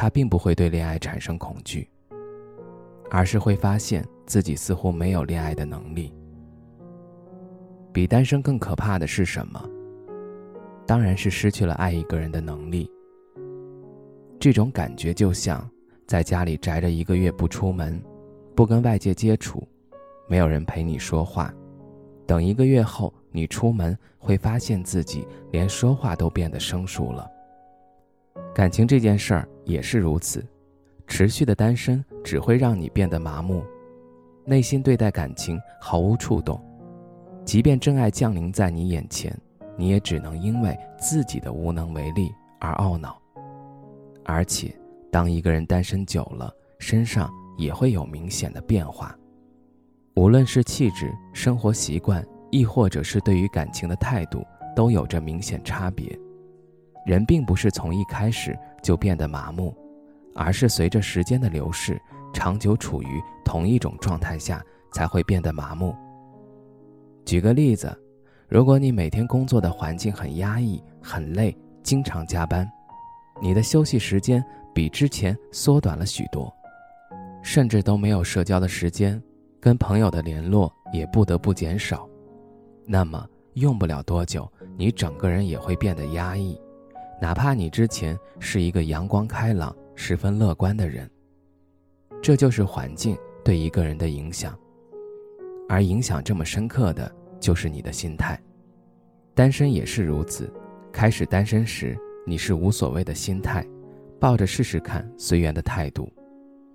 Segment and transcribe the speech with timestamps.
[0.00, 1.86] 他并不会对恋爱产生恐惧，
[3.10, 6.10] 而是会发现自己似乎没有恋爱的能力。
[7.92, 9.62] 比单身更可怕的是什么？
[10.86, 12.90] 当然是失去了爱一个人的能力。
[14.38, 15.70] 这种感觉就像
[16.06, 18.02] 在家里宅着一个月不出门，
[18.56, 19.68] 不跟外界接触，
[20.26, 21.52] 没有人陪你说话，
[22.26, 27.30] 等一个月后你出门，会发现自己连说话都变得生疏了。
[28.60, 30.46] 感情这件事儿也是如此，
[31.06, 33.64] 持续的单身只会让你变得麻木，
[34.44, 36.62] 内心对待感情毫无触动，
[37.42, 39.34] 即便真爱降临在你眼前，
[39.78, 43.18] 你也只能因为自己的无能为力而懊恼。
[44.26, 44.70] 而且，
[45.10, 49.16] 当一个人单身久了，身上也会有明显的变化，
[50.16, 54.44] 无论是气质、生活习惯，亦或者是对于感情的态度，
[54.76, 56.06] 都有着明显差别。
[57.06, 59.74] 人并不是从一开始就变得麻木，
[60.34, 62.00] 而是随着时间的流逝，
[62.32, 64.62] 长久处于同一种状态下
[64.92, 65.94] 才会变得麻木。
[67.24, 67.96] 举个例子，
[68.48, 72.70] 如果你每天工作的环境很压抑、很累，经常加班，
[73.40, 76.52] 你的休息时间比之前缩短了许多，
[77.42, 79.22] 甚至都没有社交的时间，
[79.60, 82.08] 跟朋友的联络也不得不减少，
[82.86, 86.60] 那么用不了多久，你整个人也会变得压抑。
[87.20, 91.08] 哪怕你之前是一个阳光开朗、十分乐观的人，
[92.22, 94.58] 这就是环境对一个人的影响，
[95.68, 98.40] 而影响这么深刻的就是你的心态。
[99.34, 100.50] 单身也是如此，
[100.90, 101.94] 开始单身时
[102.26, 103.66] 你是无所谓的心态，
[104.18, 106.10] 抱着试试看、随缘的态度，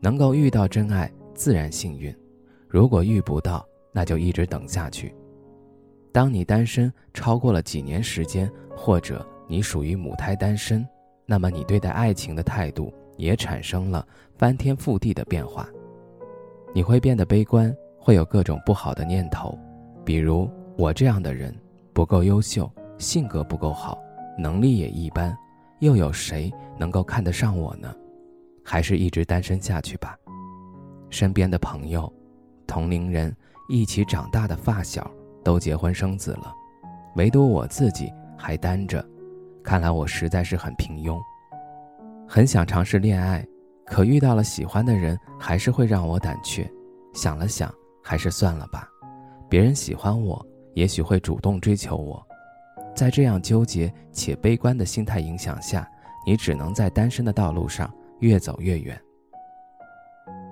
[0.00, 2.14] 能够遇到真爱自然幸运，
[2.68, 5.14] 如果遇不到，那就一直等下去。
[6.12, 9.26] 当你单身超过了几年时间，或者。
[9.46, 10.86] 你属于母胎单身，
[11.24, 15.68] 那么你对待爱情的态度也产生了翻天覆地的变化。
[16.74, 19.58] 你会变得悲观，会有各种不好的念头，
[20.04, 21.54] 比如我这样的人
[21.92, 23.98] 不够优秀，性格不够好，
[24.38, 25.36] 能力也一般，
[25.78, 27.94] 又有谁能够看得上我呢？
[28.64, 30.18] 还是一直单身下去吧。
[31.08, 32.12] 身边的朋友、
[32.66, 33.34] 同龄人、
[33.68, 35.08] 一起长大的发小
[35.44, 36.52] 都结婚生子了，
[37.14, 39.02] 唯独我自己还单着。
[39.66, 41.20] 看来我实在是很平庸，
[42.24, 43.44] 很想尝试恋爱，
[43.84, 46.70] 可遇到了喜欢的人，还是会让我胆怯。
[47.12, 48.88] 想了想，还是算了吧。
[49.48, 50.40] 别人喜欢我，
[50.74, 52.24] 也许会主动追求我。
[52.94, 55.84] 在这样纠结且悲观的心态影响下，
[56.24, 58.96] 你只能在单身的道路上越走越远。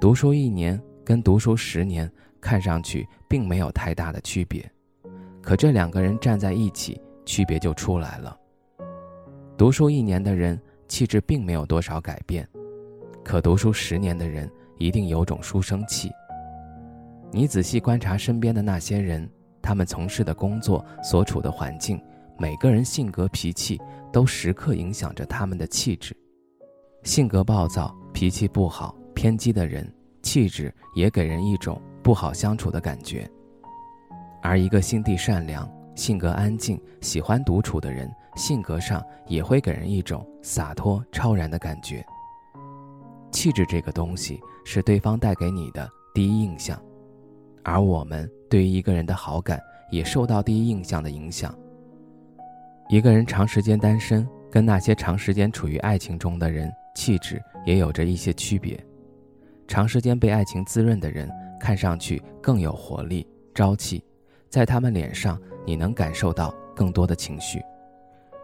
[0.00, 2.08] 读书一年跟读书十年
[2.40, 4.64] 看上去并没有太大的区别，
[5.42, 8.36] 可这两个人站在一起，区别就出来了。
[9.60, 12.48] 读书一年的人气质并没有多少改变，
[13.22, 16.10] 可读书十年的人一定有种书生气。
[17.30, 22.00] 你仔细观察身边的那些人，他们从事的工作、所处的环境，
[22.38, 23.78] 每个人性格脾气
[24.10, 26.16] 都时刻影响着他们的气质。
[27.02, 29.86] 性格暴躁、脾气不好、偏激的人，
[30.22, 33.30] 气质也给人一种不好相处的感觉。
[34.40, 35.70] 而一个心地善良。
[35.94, 42.04] 性格安静、喜欢独处的人，性格上也会给人一种洒脱、超然的感觉。
[43.32, 46.80] 气质这个东西是对方带给你的第一印象，
[47.62, 51.54] 而我们对于一个人的好感也受到第一印象的影响。
[52.88, 58.78] 一个人长时间单身，跟那些长时间处于爱情中的人，气质也有着一些区别。
[59.68, 61.30] 长时间被爱情滋润的人，
[61.60, 63.24] 看上去更有活力、
[63.54, 64.02] 朝气。
[64.50, 67.62] 在他们脸上，你能感受到更多的情绪，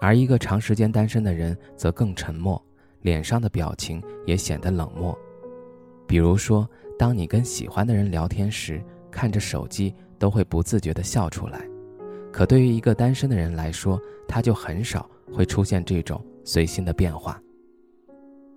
[0.00, 2.64] 而一个长时间单身的人则更沉默，
[3.02, 5.18] 脸上的表情也显得冷漠。
[6.06, 8.80] 比如说，当你跟喜欢的人聊天时，
[9.10, 11.58] 看着手机都会不自觉地笑出来；
[12.32, 17.42] 可对于一个单身的人来说，他就很少会出现这种随心的变化。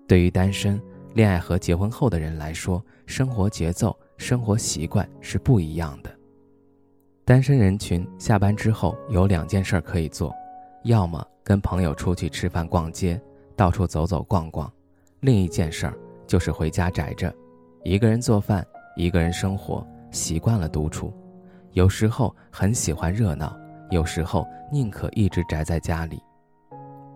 [0.06, 0.80] 对于单身、
[1.14, 6.21] 恋爱和结婚后的人来说，生活节奏、生活习惯是不一样的。
[7.24, 10.34] 单身人群下班之后有两件事可以做，
[10.82, 13.20] 要么跟朋友出去吃饭、逛街，
[13.54, 14.68] 到处走走逛逛；
[15.20, 15.96] 另一件事儿
[16.26, 17.32] 就是回家宅着，
[17.84, 18.66] 一个人做饭，
[18.96, 21.14] 一个人生活，习惯了独处。
[21.74, 23.56] 有时候很喜欢热闹，
[23.90, 26.20] 有时候宁可一直宅在家里。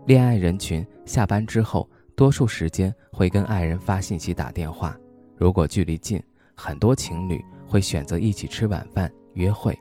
[0.06, 4.96] 恋爱人群下班之后，多数时间会跟爱人发信息、打电话。
[5.36, 6.22] 如果距离近，
[6.54, 9.76] 很多情侣会选择一起吃晚饭、约会。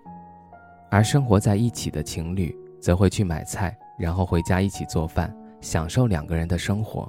[0.95, 7.06] 而生活在一起的情侣，则会去买菜，然后回家一起做饭，享受两个人的生活。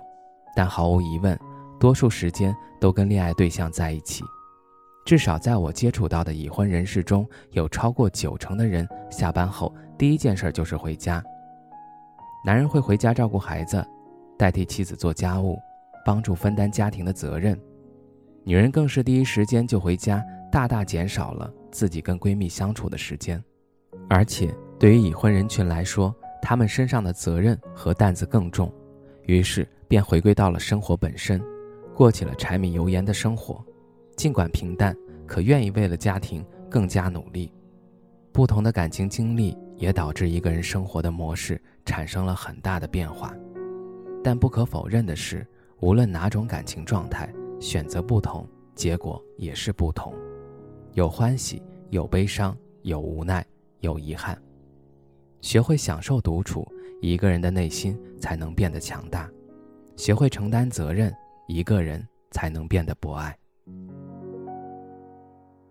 [0.56, 1.38] 但毫无疑问，
[1.78, 4.24] 多数时间都跟恋爱对象在一起。
[5.04, 11.22] 至少在我接触到的已婚人士中，有超过九成的人下班后第一件事就是回家。
[12.44, 13.86] 男人会回家照顾孩子，
[14.36, 15.56] 代替妻子做家务，
[16.04, 17.54] 帮助分担家庭的责任；
[18.42, 23.40] 女人更是第一时间就回家，大大减少了自己跟闺蜜相处的时间。
[24.08, 28.72] 而且对于已婚人群来说，他们身上的责任和担子更重，
[29.22, 31.42] 于是便回归到了生活本身，
[31.94, 33.64] 过起了柴米油盐的生活。
[34.16, 34.96] 尽管平淡，
[35.26, 37.52] 可愿意为了家庭更加努力。
[38.32, 43.34] 不同的感情经历也导致一个人生活的模式产生了很大的变化。
[44.22, 45.46] 但不可否认的是，
[45.80, 50.14] 无论哪种感情状态，选择不同，结果也是不同。
[50.92, 53.44] 有欢喜，有悲伤，有无奈，
[53.80, 54.40] 有遗憾。
[55.40, 56.66] 学会享受独处，
[57.00, 59.28] 一个人的内心才能变得强大；
[59.96, 61.14] 学会承担责任，
[61.46, 63.36] 一个人才能变得博爱。